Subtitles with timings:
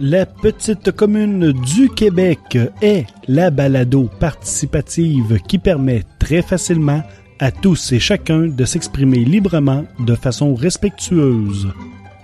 [0.00, 7.02] La petite commune du Québec est la balado participative qui permet très facilement
[7.40, 11.72] à tous et chacun de s'exprimer librement de façon respectueuse.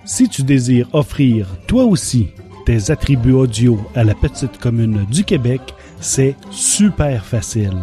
[0.05, 2.29] Si tu désires offrir toi aussi
[2.65, 5.61] tes attributs audio à la petite commune du Québec,
[5.99, 7.83] c'est super facile.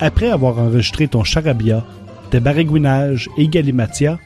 [0.00, 1.86] Après avoir enregistré ton charabia,
[2.30, 4.18] tes baragouinages et galimatia,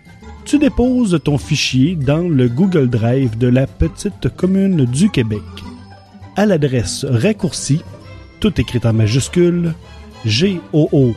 [0.45, 5.40] tu déposes ton fichier dans le Google Drive de la petite commune du Québec.
[6.36, 7.82] À l'adresse raccourcie,
[8.40, 9.72] tout écrit en majuscule,
[10.26, 11.14] goo.gl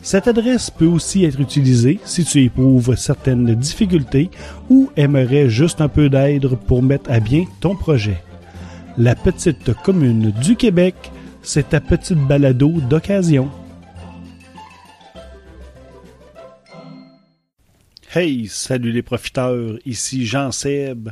[0.00, 4.30] Cette adresse peut aussi être utilisée si tu éprouves certaines difficultés
[4.70, 8.22] ou aimerais juste un peu d'aide pour mettre à bien ton projet.
[8.96, 10.94] La petite commune du Québec,
[11.42, 13.50] c'est ta petite balado d'occasion.
[18.14, 21.10] Hey, salut les profiteurs, ici Jean Seb,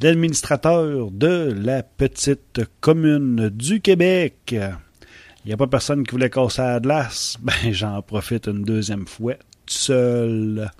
[0.00, 4.54] l'administrateur de la petite commune du Québec.
[4.54, 9.06] Il n'y a pas personne qui voulait casser la glace, ben j'en profite une deuxième
[9.06, 10.70] fois, tout seul.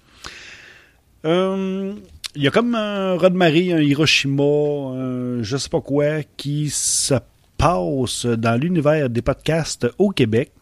[1.27, 1.93] Euh,
[2.35, 7.17] il y a comme un raz-de-marée, un Hiroshima, un je sais pas quoi, qui se
[7.59, 10.53] passe dans l'univers des podcasts au Québec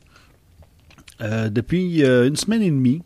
[1.20, 3.03] euh, depuis euh, une semaine et demie.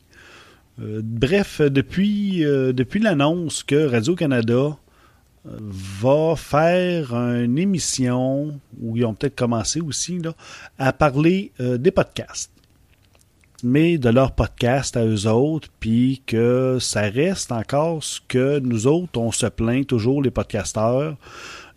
[0.80, 4.76] Euh, bref, depuis, euh, depuis l'annonce que Radio-Canada
[5.46, 10.20] euh, va faire une émission, où ils ont peut-être commencé aussi,
[10.78, 12.52] à parler des podcasts.
[13.62, 18.86] Mais de leurs podcasts à eux autres, puis que ça reste encore ce que nous
[18.86, 21.16] autres, on se plaint toujours, les podcasteurs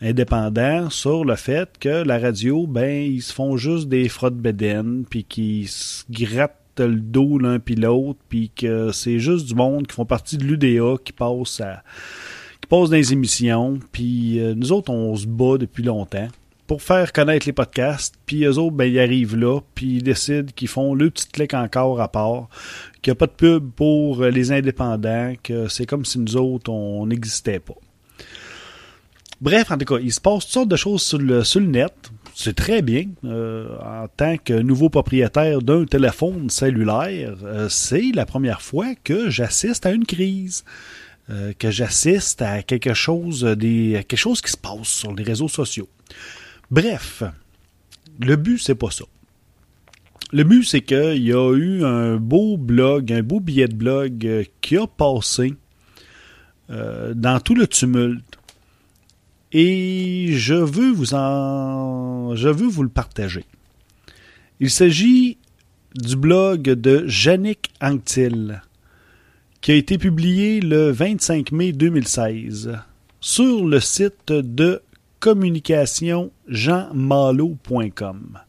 [0.01, 5.05] indépendants, sur le fait que la radio, ben, ils se font juste des frottes bédaines,
[5.09, 9.87] puis qu'ils se grattent le dos l'un puis l'autre, puis que c'est juste du monde
[9.87, 11.61] qui font partie de l'UDA qui passe
[12.61, 16.27] qui passe dans les émissions, puis euh, nous autres on se bat depuis longtemps
[16.67, 20.51] pour faire connaître les podcasts, puis eux autres ben ils arrivent là, puis ils décident
[20.55, 22.47] qu'ils font le petit clic encore à part,
[23.01, 26.69] qu'il n'y a pas de pub pour les indépendants, que c'est comme si nous autres
[26.71, 27.73] on n'existait pas.
[29.41, 31.67] Bref, en tout cas, il se passe toutes sortes de choses sur le, sur le
[31.67, 32.11] net
[32.41, 33.03] c'est très bien.
[33.25, 39.29] Euh, en tant que nouveau propriétaire d'un téléphone cellulaire, euh, c'est la première fois que
[39.29, 40.63] j'assiste à une crise.
[41.29, 45.87] Euh, que j'assiste à quelque chose, quelque chose qui se passe sur les réseaux sociaux.
[46.71, 47.21] Bref,
[48.19, 49.03] le but, c'est pas ça.
[50.31, 54.47] Le but, c'est qu'il y a eu un beau blog, un beau billet de blog
[54.61, 55.53] qui a passé
[56.69, 58.38] dans tout le tumulte
[59.51, 63.45] et je veux vous en je veux vous le partager.
[64.59, 65.37] Il s'agit
[65.95, 68.61] du blog de Yannick Anctil
[69.61, 72.77] qui a été publié le 25 mai 2016
[73.19, 74.81] sur le site de
[75.19, 78.39] communication jeanmalo.com.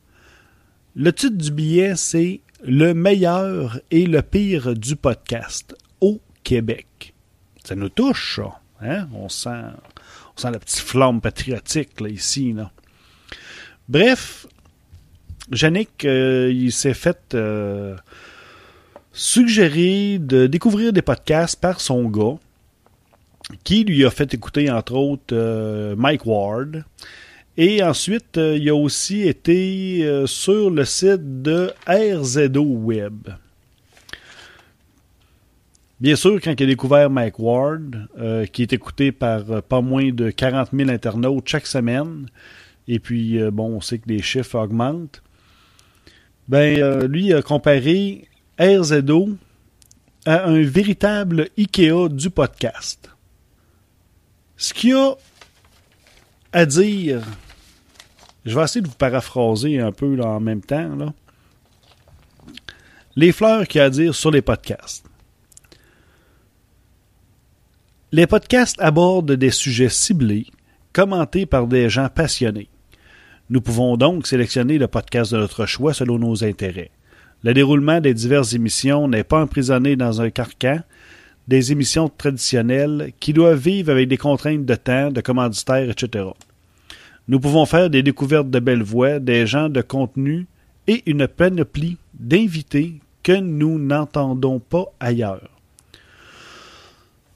[0.97, 7.15] Le titre du billet c'est Le meilleur et le pire du podcast au Québec.
[7.65, 8.41] Ça nous touche.
[8.83, 9.09] Hein?
[9.15, 9.65] On sent
[10.49, 12.53] la petite flamme patriotique là, ici.
[12.53, 12.71] Là.
[13.89, 14.47] Bref,
[15.53, 17.97] Yannick, euh, il s'est fait euh,
[19.13, 22.39] suggérer de découvrir des podcasts par son gars,
[23.65, 26.85] qui lui a fait écouter entre autres euh, Mike Ward.
[27.57, 33.29] Et ensuite, il a aussi été sur le site de RZO Web.
[36.01, 39.83] Bien sûr, quand il a découvert Mike Ward, euh, qui est écouté par euh, pas
[39.83, 42.27] moins de 40 000 internautes chaque semaine,
[42.89, 45.23] et puis, euh, bon, on sait que les chiffres augmentent,
[46.49, 48.27] ben, lui a comparé
[48.59, 49.37] RZO
[50.25, 53.11] à un véritable IKEA du podcast.
[54.57, 55.15] Ce qu'il a
[56.53, 57.23] à dire,
[58.47, 61.15] je vais essayer de vous paraphraser un peu en même temps.
[63.17, 65.10] Les fleurs qu'il a à dire sur les podcasts.
[68.13, 70.47] Les podcasts abordent des sujets ciblés,
[70.93, 72.69] commentés par des gens passionnés.
[73.51, 76.91] Nous pouvons donc sélectionner le podcast de notre choix selon nos intérêts.
[77.45, 80.81] Le déroulement des diverses émissions n'est pas emprisonné dans un carcan
[81.47, 86.31] des émissions traditionnelles qui doivent vivre avec des contraintes de temps, de commanditaires, etc.
[87.29, 90.49] Nous pouvons faire des découvertes de belles voix, des gens de contenu
[90.89, 95.60] et une panoplie d'invités que nous n'entendons pas ailleurs.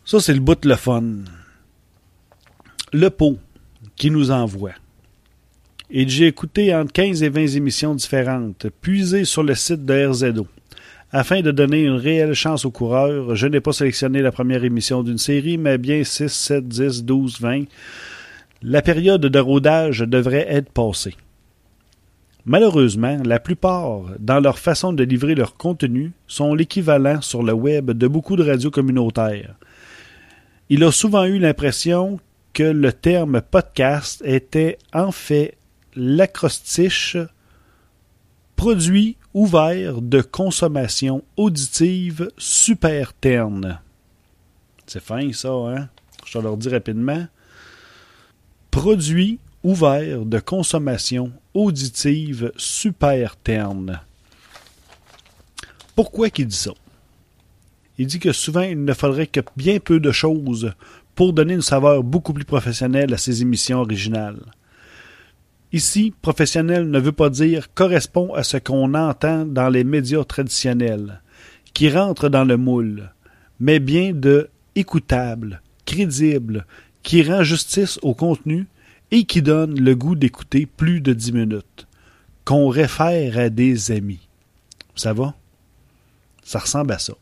[0.06, 1.02] Ça, c'est le bout de le fun.
[2.92, 3.38] Le pot
[3.96, 4.72] qui nous envoie.
[5.90, 10.46] Et j'ai écouté entre 15 et 20 émissions différentes, puisées sur le site de RZO.
[11.10, 15.02] Afin de donner une réelle chance aux coureurs, je n'ai pas sélectionné la première émission
[15.02, 17.64] d'une série, mais bien 6, 7, 10, 12, 20.
[18.62, 21.14] La période de rodage devrait être passée.
[22.44, 27.92] Malheureusement, la plupart, dans leur façon de livrer leur contenu, sont l'équivalent sur le web
[27.92, 29.54] de beaucoup de radios communautaires.
[30.70, 32.18] Il a souvent eu l'impression
[32.54, 35.58] que le terme podcast était en fait
[35.94, 37.18] l'acrostiche
[38.56, 43.80] produit ouvert de consommation auditive super terne.
[44.86, 45.88] C'est fin ça, hein?
[46.24, 47.26] Je te le dis rapidement.
[48.70, 54.00] Produit ouvert de consommation auditive super terne.
[55.94, 56.72] Pourquoi qu'il dit ça?
[57.98, 60.72] Il dit que souvent il ne faudrait que bien peu de choses
[61.14, 64.40] pour donner une saveur beaucoup plus professionnelle à ses émissions originales.
[65.72, 71.20] Ici, professionnel ne veut pas dire correspond à ce qu'on entend dans les médias traditionnels,
[71.72, 73.12] qui rentre dans le moule,
[73.58, 76.66] mais bien de écoutable, crédible,
[77.02, 78.66] qui rend justice au contenu
[79.10, 81.86] et qui donne le goût d'écouter plus de dix minutes,
[82.44, 84.28] qu'on réfère à des amis.
[84.94, 85.34] Ça va?
[86.42, 87.14] Ça ressemble à ça.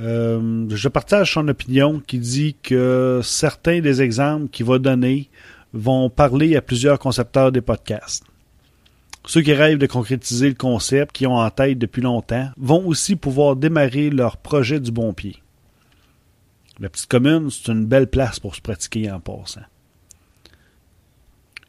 [0.00, 5.28] Euh, je partage son opinion qui dit que certains des exemples qu'il va donner
[5.72, 8.24] vont parler à plusieurs concepteurs des podcasts.
[9.26, 13.14] Ceux qui rêvent de concrétiser le concept qu'ils ont en tête depuis longtemps vont aussi
[13.14, 15.36] pouvoir démarrer leur projet du bon pied.
[16.78, 19.60] La petite commune, c'est une belle place pour se pratiquer en passant.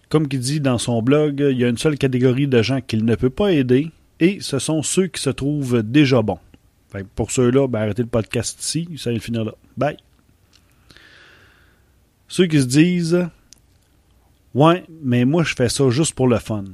[0.08, 3.04] Comme il dit dans son blog, il y a une seule catégorie de gens qu'il
[3.04, 3.92] ne peut pas aider,
[4.22, 6.40] et ce sont ceux qui se trouvent déjà bons.
[7.16, 9.54] Pour ceux-là, ben, arrêtez le podcast ici, ça va finir là.
[9.78, 9.98] Bye.
[12.28, 13.28] Ceux qui se disent
[14.54, 16.66] Ouais, mais moi je fais ça juste pour le fun.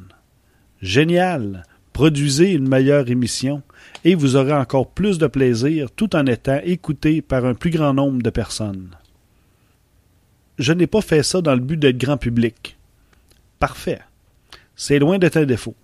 [0.82, 1.64] Génial.
[1.94, 3.64] Produisez une meilleure émission
[4.04, 7.94] et vous aurez encore plus de plaisir tout en étant écouté par un plus grand
[7.94, 8.92] nombre de personnes.
[10.60, 12.78] Je n'ai pas fait ça dans le but d'être grand public.
[13.60, 14.02] Parfait.
[14.76, 15.76] C'est loin d'être un défaut.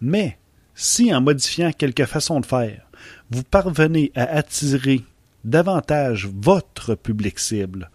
[0.00, 0.38] Mais,
[0.74, 2.88] si en modifiant quelques façons de faire,
[3.30, 5.02] vous parvenez à attirer
[5.44, 7.90] davantage votre public cible,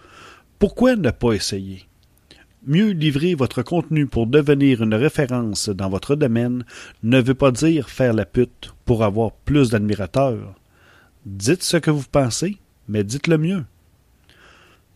[0.60, 1.88] pourquoi ne pas essayer?
[2.66, 6.66] Mieux livrer votre contenu pour devenir une référence dans votre domaine
[7.04, 10.56] ne veut pas dire faire la pute pour avoir plus d'admirateurs.
[11.26, 12.58] Dites ce que vous pensez,
[12.90, 13.64] mais dites-le mieux.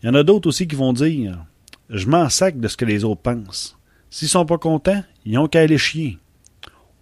[0.02, 1.46] Il y en a d'autres aussi qui vont dire
[1.90, 3.78] Je m'en sac de ce que les autres pensent.
[4.10, 6.18] S'ils sont pas contents, ils ont qu'à aller chier.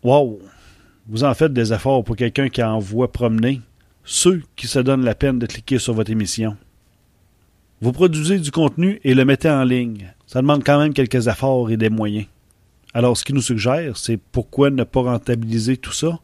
[0.04, 0.40] Wow!
[1.10, 3.62] Vous en faites des efforts pour quelqu'un qui envoie promener
[4.04, 6.56] ceux qui se donnent la peine de cliquer sur votre émission.
[7.82, 10.14] Vous produisez du contenu et le mettez en ligne.
[10.28, 12.28] Ça demande quand même quelques efforts et des moyens.
[12.94, 16.20] Alors, ce qu'il nous suggère, c'est pourquoi ne pas rentabiliser tout ça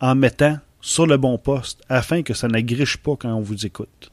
[0.00, 4.10] en mettant sur le bon poste afin que ça n'agriche pas quand on vous écoute.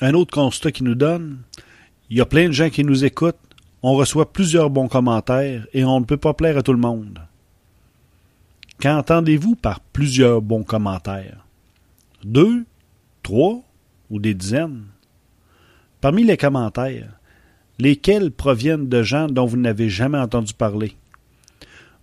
[0.00, 1.38] Un autre constat qu'il nous donne,
[2.10, 3.36] il y a plein de gens qui nous écoutent
[3.82, 7.20] on reçoit plusieurs bons commentaires et on ne peut pas plaire à tout le monde.
[8.80, 11.46] Qu'entendez-vous par plusieurs bons commentaires?
[12.24, 12.64] Deux,
[13.22, 13.62] trois
[14.10, 14.84] ou des dizaines?
[16.00, 17.18] Parmi les commentaires,
[17.78, 20.94] lesquels proviennent de gens dont vous n'avez jamais entendu parler?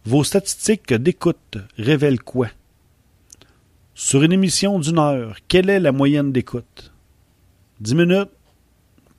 [0.06, 2.48] Vos statistiques d'écoute révèlent quoi?
[3.94, 6.92] Sur une émission d'une heure, quelle est la moyenne d'écoute?
[7.80, 8.32] Dix minutes?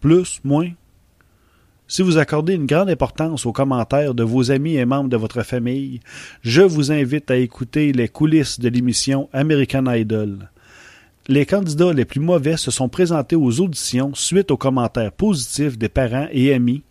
[0.00, 0.40] Plus?
[0.42, 0.72] Moins?
[1.86, 5.42] Si vous accordez une grande importance aux commentaires de vos amis et membres de votre
[5.42, 6.00] famille,
[6.42, 10.50] je vous invite à écouter les coulisses de l'émission American Idol.
[11.28, 15.88] Les candidats les plus mauvais se sont présentés aux auditions suite aux commentaires positifs des
[15.88, 16.82] parents et amis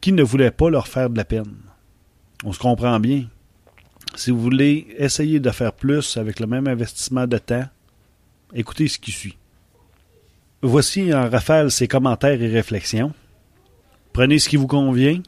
[0.00, 1.56] qui ne voulaient pas leur faire de la peine.
[2.44, 3.24] On se comprend bien.
[4.16, 7.66] Si vous voulez essayer de faire plus avec le même investissement de temps,
[8.52, 9.36] écoutez ce qui suit.
[10.62, 13.12] Voici en rafale ses commentaires et réflexions.
[14.12, 15.20] Prenez ce qui vous convient.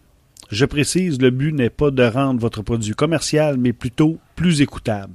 [0.51, 5.15] Je précise, le but n'est pas de rendre votre produit commercial, mais plutôt plus écoutable.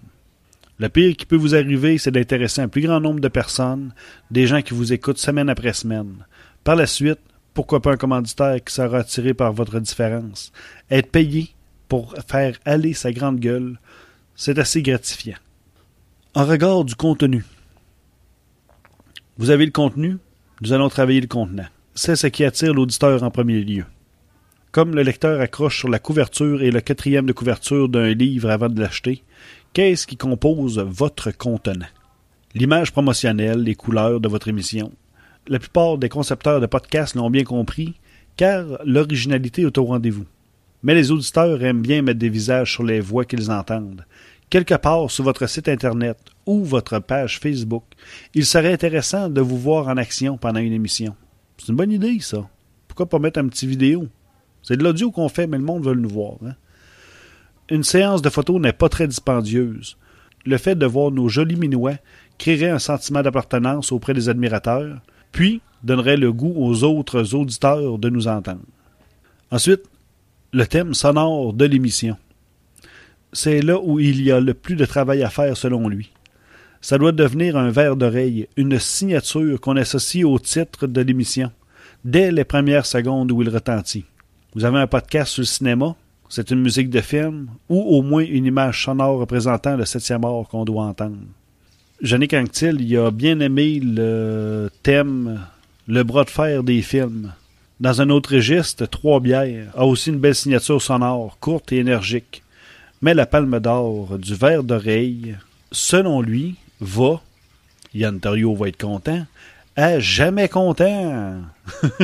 [0.79, 3.93] Le pire qui peut vous arriver, c'est d'intéresser un plus grand nombre de personnes,
[4.31, 6.25] des gens qui vous écoutent semaine après semaine.
[6.63, 7.19] Par la suite,
[7.53, 10.51] pourquoi pas un commanditaire qui sera attiré par votre différence?
[10.89, 11.49] Être payé
[11.89, 13.79] pour faire aller sa grande gueule,
[14.35, 15.37] c'est assez gratifiant.
[16.35, 17.43] En regard du contenu.
[19.37, 20.17] Vous avez le contenu,
[20.61, 23.83] nous allons travailler le contenant c'est ce qui attire l'auditeur en premier lieu.
[24.71, 28.69] Comme le lecteur accroche sur la couverture et le quatrième de couverture d'un livre avant
[28.69, 29.23] de l'acheter,
[29.73, 31.87] qu'est-ce qui compose votre contenant?
[32.53, 34.91] L'image promotionnelle, les couleurs de votre émission.
[35.47, 37.95] La plupart des concepteurs de podcasts l'ont bien compris,
[38.35, 40.25] car l'originalité est au rendez-vous.
[40.83, 44.05] Mais les auditeurs aiment bien mettre des visages sur les voix qu'ils entendent.
[44.51, 47.85] Quelque part sur votre site Internet ou votre page Facebook,
[48.35, 51.15] il serait intéressant de vous voir en action pendant une émission.
[51.57, 52.47] C'est une bonne idée, ça.
[52.87, 54.07] Pourquoi pas mettre un petit vidéo?
[54.63, 56.35] C'est de l'audio qu'on fait, mais le monde veut nous voir.
[56.45, 56.55] Hein.
[57.69, 59.97] Une séance de photos n'est pas très dispendieuse.
[60.45, 61.99] Le fait de voir nos jolis minouets
[62.37, 68.09] créerait un sentiment d'appartenance auprès des admirateurs, puis donnerait le goût aux autres auditeurs de
[68.09, 68.61] nous entendre.
[69.51, 69.83] Ensuite,
[70.53, 72.17] le thème sonore de l'émission.
[73.33, 76.11] C'est là où il y a le plus de travail à faire selon lui.
[76.87, 81.51] Ça doit devenir un verre d'oreille, une signature qu'on associe au titre de l'émission,
[82.05, 84.05] dès les premières secondes où il retentit.
[84.55, 85.97] Vous avez un podcast sur le cinéma,
[86.29, 90.47] c'est une musique de film, ou au moins une image sonore représentant le septième art
[90.49, 91.17] qu'on doit entendre.
[92.01, 95.41] Jannick Anctil, il a bien aimé le thème
[95.87, 97.33] Le bras de fer des films.
[97.81, 102.43] Dans un autre registre, Trois bières a aussi une belle signature sonore, courte et énergique.
[103.01, 105.35] Mais la palme d'or du verre d'oreille,
[105.73, 107.21] selon lui, va,
[107.93, 109.25] Yann Terrio va être content,
[109.75, 111.41] à jamais content.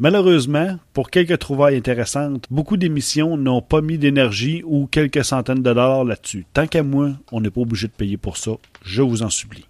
[0.00, 5.62] Malheureusement, pour quelques trouvailles intéressantes, beaucoup d'émissions n'ont pas mis d'énergie ou quelques centaines de
[5.62, 6.46] dollars là-dessus.
[6.52, 8.52] Tant qu'à moi, on n'est pas obligé de payer pour ça,
[8.82, 9.66] je vous en supplie.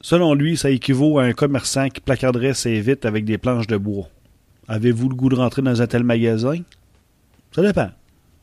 [0.00, 3.76] Selon lui, ça équivaut à un commerçant qui placarderait ses vitres avec des planches de
[3.76, 4.08] bois.
[4.68, 6.60] Avez-vous le goût de rentrer dans un tel magasin?
[7.52, 7.90] Ça dépend.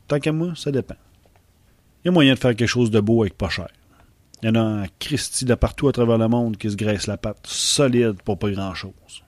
[0.08, 0.96] Tant qu'à moi, ça dépend.
[2.04, 3.68] Il y a moyen de faire quelque chose de beau avec pas cher.
[4.42, 7.06] Il y en a un Christie de partout à travers le monde qui se graisse
[7.06, 9.22] la patte, solide pour pas grand-chose.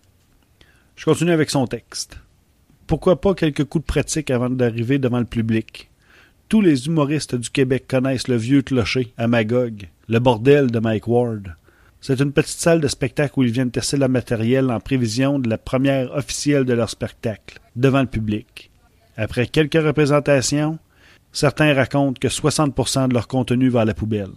[0.96, 2.18] Je continue avec son texte.
[2.88, 5.88] Pourquoi pas quelques coups de pratique avant d'arriver devant le public?
[6.48, 11.06] Tous les humoristes du Québec connaissent le vieux clocher à Magog, le bordel de Mike
[11.06, 11.54] Ward.
[12.00, 15.48] C'est une petite salle de spectacle où ils viennent tester leur matériel en prévision de
[15.48, 18.70] la première officielle de leur spectacle, devant le public.
[19.16, 20.78] Après quelques représentations,
[21.32, 24.32] certains racontent que 60% de leur contenu va à la poubelle.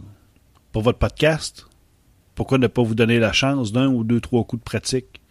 [0.72, 1.68] Pour votre podcast,
[2.36, 5.22] pourquoi ne pas vous donner la chance d'un ou deux, trois coups de pratique?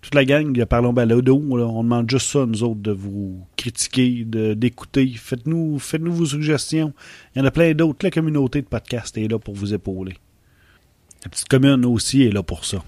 [0.00, 4.24] toute la gang de Parlons Balado, on demande juste ça, nous autres, de vous critiquer,
[4.24, 5.12] d'écouter.
[5.16, 6.92] Faites-nous faites -nous vos suggestions.
[7.34, 7.98] Il y en a plein d'autres.
[8.02, 10.14] La communauté de podcast est là pour vous épauler.
[11.24, 12.82] La petite commune aussi est là pour ça.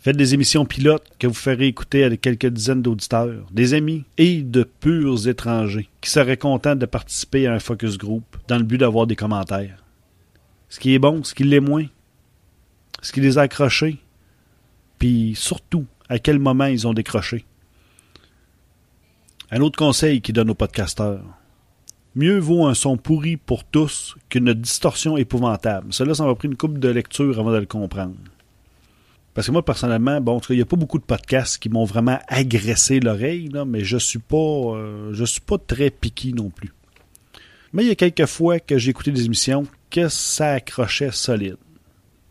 [0.00, 4.42] Faites des émissions pilotes que vous ferez écouter à quelques dizaines d'auditeurs, des amis et
[4.42, 8.78] de purs étrangers qui seraient contents de participer à un focus group dans le but
[8.78, 9.82] d'avoir des commentaires.
[10.68, 11.86] Ce qui est bon, ce qui l'est moins,
[13.00, 13.98] ce qui les a accrochés,
[14.98, 17.44] puis surtout, à quel moment ils ont décroché.
[19.50, 21.24] Un autre conseil qu'il donne aux podcasteurs.
[22.14, 25.92] Mieux vaut un son pourri pour tous qu'une distorsion épouvantable.
[25.92, 28.16] Cela, ça m'a pris une coupe de lecture avant de le comprendre.
[29.34, 32.18] Parce que moi, personnellement, bon, il n'y a pas beaucoup de podcasts qui m'ont vraiment
[32.26, 36.72] agressé l'oreille, mais je suis pas euh, je suis pas très piqué non plus.
[37.72, 41.56] Mais il y a quelques fois que j'ai écouté des émissions que ça accrochait solide.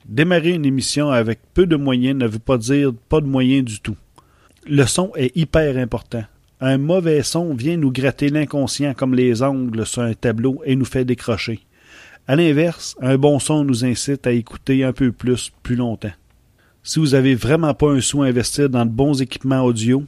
[0.07, 3.79] Démarrer une émission avec peu de moyens ne veut pas dire pas de moyens du
[3.79, 3.97] tout.
[4.65, 6.23] Le son est hyper important.
[6.59, 10.85] Un mauvais son vient nous gratter l'inconscient comme les ongles sur un tableau et nous
[10.85, 11.59] fait décrocher.
[12.27, 16.11] À l'inverse, un bon son nous incite à écouter un peu plus, plus longtemps.
[16.83, 20.03] Si vous avez vraiment pas un sou à investir dans de bons équipements audio,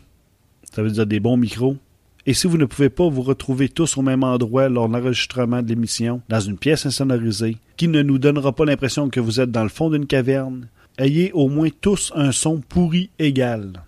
[0.73, 1.77] ça veut dire des bons micros,
[2.25, 5.61] et si vous ne pouvez pas vous retrouver tous au même endroit lors de l'enregistrement
[5.61, 9.51] de l'émission, dans une pièce insonorisée, qui ne nous donnera pas l'impression que vous êtes
[9.51, 13.83] dans le fond d'une caverne, ayez au moins tous un son pourri égal.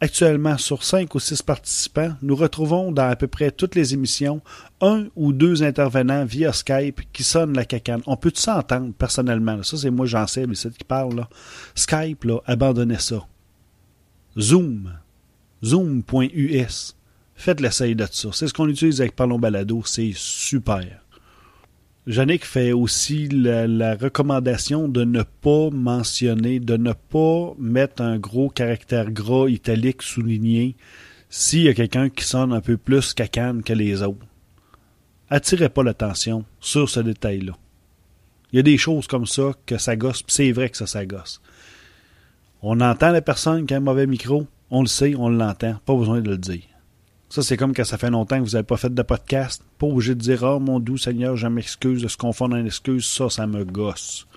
[0.00, 4.42] Actuellement, sur cinq ou six participants, nous retrouvons dans à peu près toutes les émissions
[4.80, 8.02] un ou deux intervenants via Skype qui sonnent la cacane.
[8.06, 9.62] On peut s'entendre personnellement?
[9.62, 11.16] Ça, c'est moi, j'en sais, mais c'est qui parle.
[11.16, 11.28] Là.
[11.74, 13.26] Skype, là, abandonnez ça.
[14.38, 14.92] Zoom.
[15.64, 16.96] Zoom.us.
[17.34, 18.30] Faites l'essai de ça.
[18.32, 19.82] C'est ce qu'on utilise avec Parlons Balado.
[19.84, 21.04] C'est super.
[22.06, 28.50] Jannick fait aussi la, recommandation de ne pas mentionner, de ne pas mettre un gros
[28.50, 30.76] caractère gras italique souligné
[31.30, 34.26] s'il y a quelqu'un qui sonne un peu plus cacane que les autres.
[35.30, 37.54] Attirez pas l'attention sur ce détail-là.
[38.52, 41.06] Il y a des choses comme ça que ça gosse, c'est vrai que ça, ça
[41.06, 41.40] gosse.
[42.62, 45.94] On entend la personne qui a un mauvais micro, on le sait, on l'entend, pas
[45.96, 46.62] besoin de le dire.
[47.34, 49.60] Ça, c'est comme quand ça fait longtemps que vous n'avez pas fait de podcast.
[49.80, 53.06] Pas obligé de dire Oh mon doux Seigneur, je m'excuse de se confondre en excuse.
[53.06, 54.28] Ça, ça me gosse.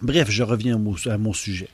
[0.00, 1.68] Bref, je reviens à mon, sujet.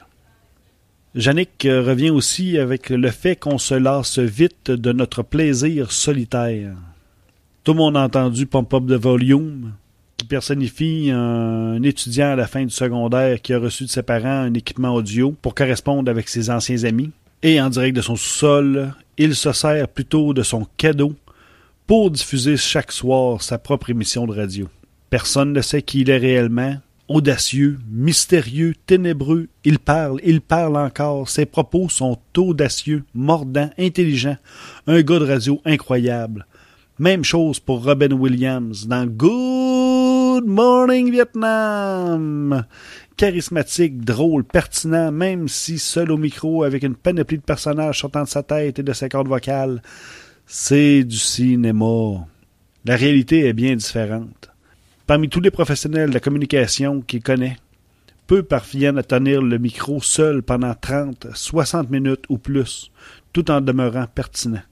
[1.15, 6.75] Jannick revient aussi avec le fait qu'on se lasse vite de notre plaisir solitaire.
[7.63, 9.75] Tout le monde a entendu Pump Up the Volume,
[10.17, 14.43] qui personnifie un étudiant à la fin du secondaire qui a reçu de ses parents
[14.43, 17.13] un équipement audio pour correspondre avec ses anciens amis.
[17.43, 21.15] Et en direct de son sous-sol, il se sert plutôt de son cadeau
[21.87, 24.69] pour diffuser chaque soir sa propre émission de radio.
[25.11, 26.77] Personne ne sait qui il est réellement,
[27.09, 29.49] audacieux, mystérieux, ténébreux.
[29.65, 31.29] Il parle, il parle encore.
[31.29, 34.39] Ses propos sont audacieux, mordants, intelligents.
[34.87, 36.47] Un gars de radio incroyable.
[36.99, 39.92] Même chose pour Robin Williams dans Good
[40.41, 42.65] Morning Vietnam.
[43.17, 48.29] Charismatique, drôle, pertinent, même si seul au micro avec une panoplie de personnages sortant de
[48.29, 49.83] sa tête et de ses cordes vocales.
[50.47, 52.27] C'est du cinéma.
[52.85, 54.51] La réalité est bien différente.
[55.07, 57.59] Parmi tous les professionnels de la communication qu'il connaît,
[58.27, 62.91] peu parviennent à tenir le micro seul pendant 30, 60 minutes ou plus,
[63.33, 64.63] tout en demeurant pertinent.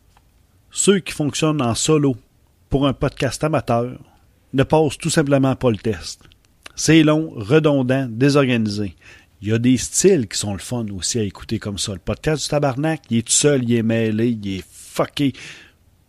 [0.71, 2.17] Ceux qui fonctionnent en solo
[2.71, 3.99] pour un podcast amateur
[4.53, 6.23] ne passent tout simplement pas le test.
[6.75, 8.97] C'est long, redondant, désorganisé.
[9.43, 11.93] Il y a des styles qui sont le fun aussi à écouter comme ça.
[11.93, 15.33] Le podcast du tabarnak, il est tout seul, il est mêlé, il est fucké.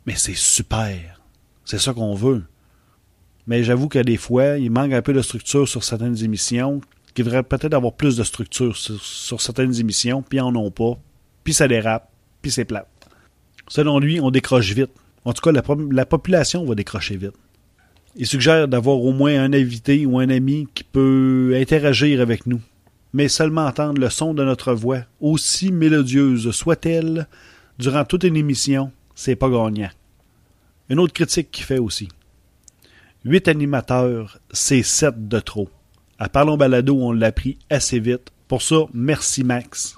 [0.06, 1.22] Mais c'est super.
[1.66, 2.44] C'est ça qu'on veut
[3.48, 6.82] mais j'avoue que des fois, il manque un peu de structure sur certaines émissions,
[7.14, 10.98] qui devrait peut-être avoir plus de structure sur, certaines émissions, puis en ont pas,
[11.44, 12.10] puis ça dérape,
[12.42, 12.88] puis c'est plat.
[13.68, 14.92] Selon lui, on décroche vite.
[15.26, 17.36] En tout cas, la population va décrocher vite.
[18.16, 22.62] Il suggère d'avoir au moins un invité ou un ami qui peut interagir avec nous,
[23.14, 27.28] mais seulement entendre le son de notre voix, aussi mélodieuse soit-elle,
[27.80, 29.90] durant toute une émission, c'est pas gagnant.
[30.90, 32.10] Une autre critique qu'il fait aussi.
[33.24, 35.70] Huit animateurs, c'est sept de trop.
[36.20, 38.32] À Parlons Balado, on l'a pris assez vite.
[38.48, 39.98] Pour ça, merci Max.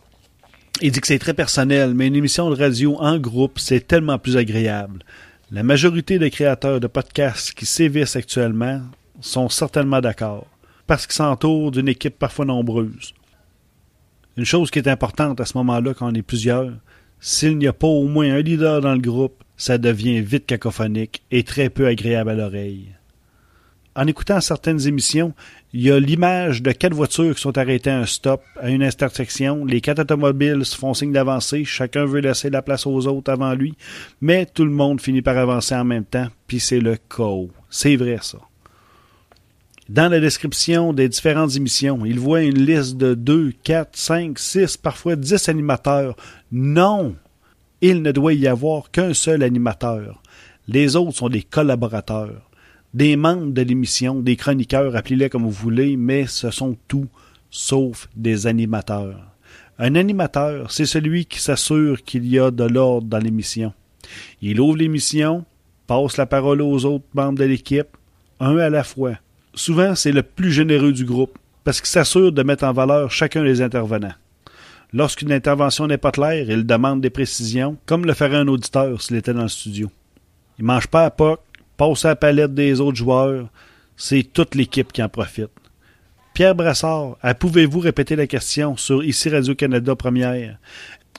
[0.81, 4.19] Il dit que c'est très personnel, mais une émission de radio en groupe, c'est tellement
[4.19, 5.03] plus agréable.
[5.53, 8.81] La majorité des créateurs de podcasts qui sévissent actuellement
[9.21, 10.47] sont certainement d'accord,
[10.87, 13.13] parce qu'ils s'entourent d'une équipe parfois nombreuse.
[14.35, 16.71] Une chose qui est importante à ce moment-là quand on est plusieurs,
[17.19, 21.21] s'il n'y a pas au moins un leader dans le groupe, ça devient vite cacophonique
[21.29, 22.89] et très peu agréable à l'oreille
[23.95, 25.33] en écoutant certaines émissions,
[25.75, 28.83] il y a l'image de quatre voitures qui sont arrêtées à un stop, à une
[28.83, 29.65] intersection.
[29.65, 31.65] Les quatre automobiles font signe d'avancer.
[31.65, 33.73] Chacun veut laisser la place aux autres avant lui.
[34.21, 36.27] Mais tout le monde finit par avancer en même temps.
[36.45, 37.49] Puis c'est le chaos.
[37.71, 38.37] C'est vrai, ça.
[39.89, 44.77] Dans la description des différentes émissions, il voit une liste de 2, 4, 5, 6,
[44.77, 46.15] parfois 10 animateurs.
[46.51, 47.15] Non!
[47.81, 50.21] Il ne doit y avoir qu'un seul animateur.
[50.67, 52.47] Les autres sont des collaborateurs
[52.93, 57.07] des membres de l'émission, des chroniqueurs, appelez-les comme vous voulez, mais ce sont tout
[57.49, 59.19] sauf des animateurs.
[59.79, 63.73] Un animateur, c'est celui qui s'assure qu'il y a de l'ordre dans l'émission.
[64.41, 65.45] Il ouvre l'émission,
[65.87, 67.87] passe la parole aux autres membres de l'équipe,
[68.39, 69.13] un à la fois.
[69.55, 73.43] Souvent, c'est le plus généreux du groupe, parce qu'il s'assure de mettre en valeur chacun
[73.43, 74.13] des intervenants.
[74.91, 79.15] Lorsqu'une intervention n'est pas claire, il demande des précisions, comme le ferait un auditeur s'il
[79.15, 79.91] était dans le studio.
[80.59, 81.39] Il mange pas à POC,
[81.77, 83.47] passe à la palette des autres joueurs,
[83.95, 85.51] c'est toute l'équipe qui en profite.
[86.33, 90.57] Pierre Brassard, pouvez-vous répéter la question sur Ici Radio-Canada Première,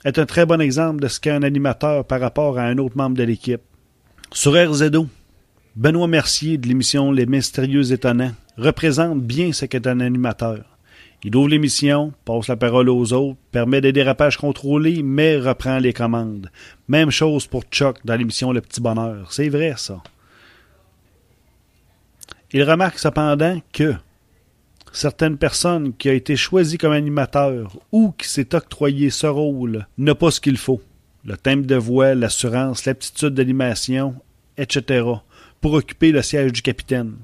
[0.03, 2.97] est un très bon exemple de ce qu'est un animateur par rapport à un autre
[2.97, 3.61] membre de l'équipe.
[4.31, 5.07] Sur RZO,
[5.75, 10.63] Benoît Mercier de l'émission Les Mystérieux Étonnants représente bien ce qu'est un animateur.
[11.23, 15.91] Il ouvre l'émission, passe la parole aux autres, permet des dérapages contrôlés, mais reprend les
[15.91, 16.51] commandes.
[16.87, 19.31] Même chose pour Chuck dans l'émission Le Petit Bonheur.
[19.31, 20.03] C'est vrai, ça.
[22.55, 23.95] Il remarque cependant que
[24.93, 30.15] certaines personnes qui ont été choisies comme animateurs ou qui s'est octroyé ce rôle n'ont
[30.15, 30.81] pas ce qu'il faut.
[31.25, 34.15] Le thème de voix, l'assurance, l'aptitude d'animation,
[34.57, 35.03] etc.
[35.59, 37.17] pour occuper le siège du capitaine.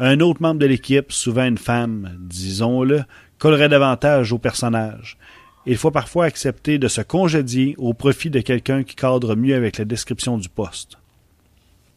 [0.00, 3.04] Un autre membre de l'équipe, souvent une femme, disons-le,
[3.38, 5.18] collerait davantage au personnage.
[5.66, 9.78] Il faut parfois accepter de se congédier au profit de quelqu'un qui cadre mieux avec
[9.78, 10.98] la description du poste.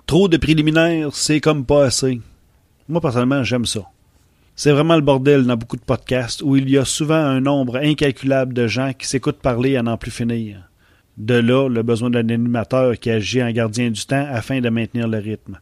[0.05, 2.21] Trop de préliminaires, c'est comme pas assez.
[2.91, 3.83] Moi, personnellement, j'aime ça.
[4.53, 7.77] C'est vraiment le bordel dans beaucoup de podcasts où il y a souvent un nombre
[7.77, 10.69] incalculable de gens qui s'écoutent parler à n'en plus finir.
[11.17, 15.07] De là, le besoin d'un animateur qui agit en gardien du temps afin de maintenir
[15.07, 15.59] le rythme.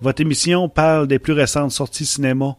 [0.00, 2.56] Votre émission parle des plus récentes sorties cinéma.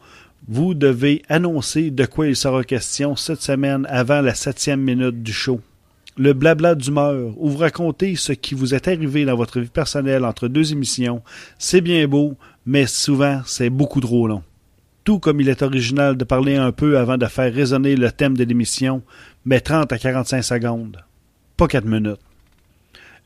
[0.47, 5.33] Vous devez annoncer de quoi il sera question cette semaine avant la septième minute du
[5.33, 5.61] show.
[6.17, 10.25] Le blabla d'humeur, où vous racontez ce qui vous est arrivé dans votre vie personnelle
[10.25, 11.23] entre deux émissions,
[11.57, 14.43] c'est bien beau, mais souvent c'est beaucoup trop long.
[15.03, 18.37] Tout comme il est original de parler un peu avant de faire résonner le thème
[18.37, 19.01] de l'émission,
[19.45, 21.03] mais 30 à 45 secondes,
[21.57, 22.19] pas 4 minutes.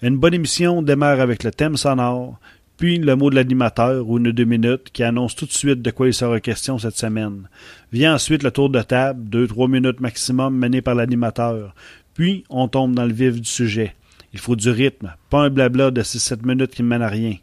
[0.01, 2.39] Une bonne émission démarre avec le thème sonore,
[2.77, 5.91] puis le mot de l'animateur ou une deux minutes qui annonce tout de suite de
[5.91, 7.47] quoi il sera question cette semaine.
[7.91, 11.73] Vient ensuite le tour de table, deux trois minutes maximum mené par l'animateur.
[12.13, 13.95] Puis on tombe dans le vif du sujet.
[14.33, 17.35] Il faut du rythme, pas un blabla de 6-7 minutes qui ne mène à rien.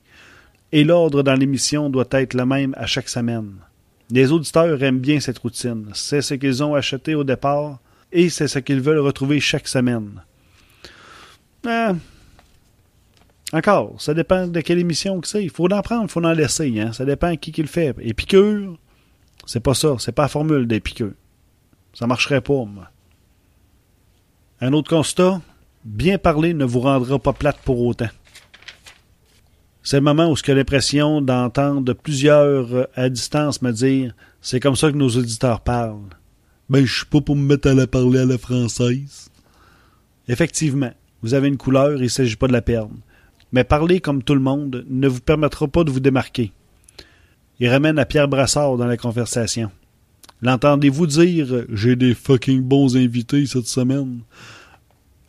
[0.73, 3.57] Et l'ordre dans l'émission doit être le même à chaque semaine.
[4.11, 5.91] Les auditeurs aiment bien cette routine.
[5.95, 7.79] C'est ce qu'ils ont acheté au départ
[8.11, 10.23] et c'est ce qu'ils veulent retrouver chaque semaine.
[11.67, 11.95] Ah,
[13.53, 15.45] encore, ça dépend de quelle émission que c'est.
[15.45, 16.81] Il faut en prendre, il faut en laisser.
[16.81, 16.93] Hein?
[16.93, 17.95] Ça dépend qui qui le fait.
[18.01, 18.79] Et piqûre,
[19.45, 19.97] c'est pas ça.
[19.99, 21.13] C'est pas la formule des piqûres.
[21.93, 22.89] Ça marcherait pas, moi.
[24.63, 25.43] Un autre constat,
[25.85, 28.09] bien parler ne vous rendra pas plate pour autant.
[29.83, 34.91] C'est le moment où j'ai l'impression d'entendre plusieurs à distance me dire c'est comme ça
[34.91, 36.11] que nos auditeurs parlent.
[36.69, 39.29] Ben, je suis pas pour me mettre à la parler à la française.
[40.29, 40.93] Effectivement,
[41.23, 42.95] vous avez une couleur, il ne s'agit pas de la perdre
[43.53, 46.53] mais parler comme tout le monde ne vous permettra pas de vous démarquer.
[47.61, 49.71] Il ramène à Pierre Brassard dans la conversation.
[50.41, 54.21] L'entendez-vous dire J'ai des fucking bons invités cette semaine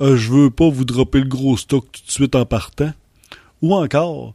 [0.02, 2.94] euh, Je veux pas vous dropper le gros stock tout de suite en partant
[3.62, 4.34] Ou encore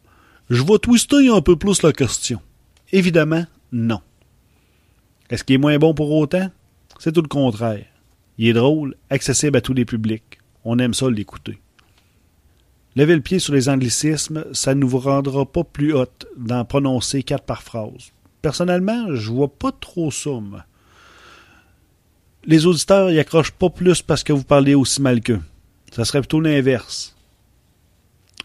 [0.50, 2.40] Je vais twister un peu plus la question.
[2.90, 4.00] Évidemment, non.
[5.28, 6.50] Est-ce qu'il est moins bon pour autant?
[6.98, 7.84] C'est tout le contraire.
[8.38, 10.38] Il est drôle, accessible à tous les publics.
[10.64, 11.58] On aime ça l'écouter.
[12.96, 17.22] Levez le pied sur les anglicismes, ça ne vous rendra pas plus haute d'en prononcer
[17.22, 18.12] quatre par phrase.
[18.40, 20.30] Personnellement, je vois pas trop ça.
[22.44, 25.40] Les auditeurs y accrochent pas plus parce que vous parlez aussi mal qu'eux.
[25.92, 27.14] Ça serait plutôt l'inverse.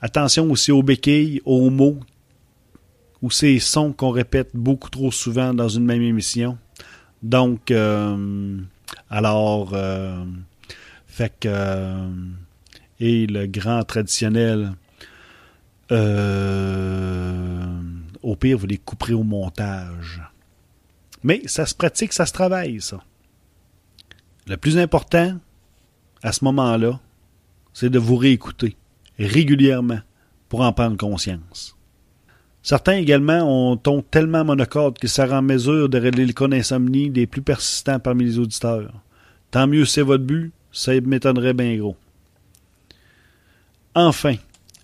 [0.04, 1.98] Attention aussi aux béquilles, aux mots
[3.22, 6.58] ou ces sons qu'on répète beaucoup trop souvent dans une même émission.
[7.22, 8.58] Donc, euh,
[9.10, 10.26] alors, euh,
[11.08, 11.48] fait que.
[11.48, 12.10] Euh,
[13.00, 14.74] et le grand traditionnel.
[15.90, 15.96] Au
[18.36, 20.22] pire, vous les couperez au montage.
[21.24, 23.02] Mais ça se pratique, ça se travaille, ça.
[24.48, 25.40] Le plus important,
[26.22, 27.00] à ce moment-là,
[27.74, 28.76] c'est de vous réécouter
[29.20, 30.00] régulièrement
[30.50, 31.76] pour en prendre conscience.
[32.62, 37.10] Certains également ont ton tellement monocorde qu'ils sert en mesure de régler le cas d'insomnie
[37.10, 38.94] des plus persistants parmi les auditeurs.
[39.52, 41.98] Tant mieux c'est votre but, ça m'étonnerait bien gros.
[43.96, 44.36] Enfin,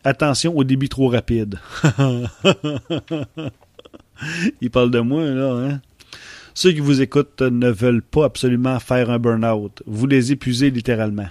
[0.04, 1.60] attention au débit trop rapide.
[4.62, 5.82] Il parle de moi, là, hein?
[6.54, 9.82] Ceux qui vous écoutent ne veulent pas absolument faire un burn-out.
[9.86, 11.30] Vous les épuisez littéralement.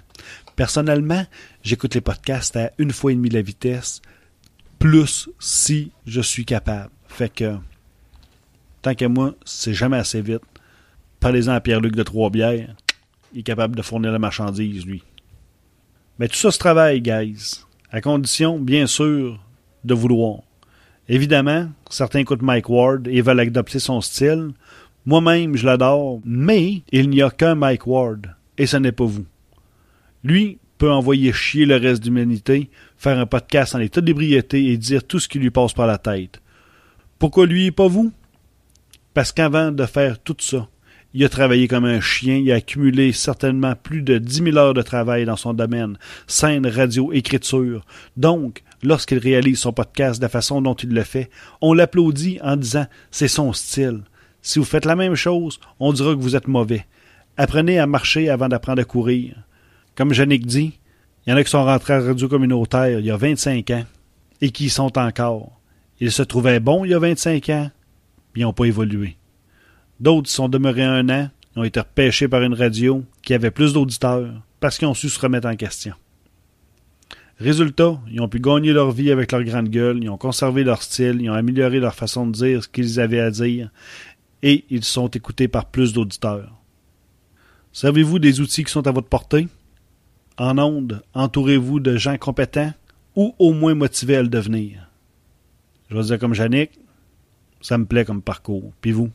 [0.59, 1.25] Personnellement,
[1.62, 4.03] j'écoute les podcasts à une fois et demie la vitesse,
[4.81, 6.90] plus si je suis capable.
[7.07, 7.55] Fait que,
[8.83, 10.42] tant qu'à moi, c'est jamais assez vite.
[11.21, 12.75] Parlez-en à Pierre-Luc de Trois-Bières.
[13.33, 15.05] Il est capable de fournir la marchandise, lui.
[16.18, 19.38] Mais tout ça se travaille, guys à condition, bien sûr,
[19.85, 20.40] de vouloir.
[21.09, 24.51] Évidemment, certains écoutent Mike Ward et veulent adopter son style.
[25.07, 29.25] Moi-même, je l'adore, mais il n'y a qu'un Mike Ward, et ce n'est pas vous.
[30.25, 34.77] Lui peut envoyer chier le reste de l'humanité, faire un podcast en état d'ébriété et
[34.77, 36.41] dire tout ce qui lui passe par la tête.
[37.19, 38.13] Pourquoi lui et pas vous?
[39.15, 40.69] Parce qu'avant de faire tout ça,
[41.15, 44.75] il a travaillé comme un chien, il a accumulé certainement plus de dix mille heures
[44.75, 47.85] de travail dans son domaine, scène, radio, écriture.
[48.17, 52.57] Donc, lorsqu'il réalise son podcast de la façon dont il le fait, on l'applaudit en
[52.57, 54.03] disant c'est son style.
[54.43, 56.87] Si vous faites la même chose, on dira que vous êtes mauvais.
[57.37, 59.35] Apprenez à marcher avant d'apprendre à courir.
[59.99, 60.79] Comme Yannick dit,
[61.27, 63.85] il y en a qui sont rentrés à radio communautaire il y a 25 ans
[64.41, 65.61] et qui y sont encore.
[65.99, 67.69] Ils se trouvaient bons il y a 25 ans,
[68.33, 69.17] puis ils n'ont pas évolué.
[69.99, 74.41] D'autres sont demeurés un an, ont été repêchés par une radio qui avait plus d'auditeurs
[74.61, 75.95] parce qu'ils ont su se remettre en question.
[77.41, 80.81] Résultat, ils ont pu gagner leur vie avec leur grande gueule, ils ont conservé leur
[80.81, 83.69] style, ils ont amélioré leur façon de dire ce qu'ils avaient à dire
[84.45, 86.53] et ils sont écoutés par plus d'auditeurs.
[87.73, 89.49] Savez-vous des outils qui sont à votre portée?
[90.38, 92.72] En ondes, entourez-vous de gens compétents
[93.16, 94.88] ou au moins motivés à le devenir.
[95.90, 96.79] Je vais dire comme Yannick,
[97.61, 98.72] ça me plaît comme parcours.
[98.81, 99.11] Puis vous?